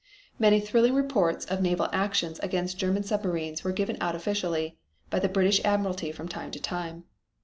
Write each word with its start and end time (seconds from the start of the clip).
Many 0.39 0.59
thrilling 0.59 0.95
reports 0.95 1.45
of 1.45 1.61
naval 1.61 1.87
actions 1.93 2.39
against 2.39 2.79
German 2.79 3.03
submarines 3.03 3.63
were 3.63 3.71
given 3.71 3.97
out 4.01 4.15
officially 4.15 4.79
by 5.11 5.19
the 5.19 5.29
British 5.29 5.63
admiralty 5.63 6.11
from 6.11 6.27
time 6.27 6.49
to 6.49 6.59
time. 6.59 7.03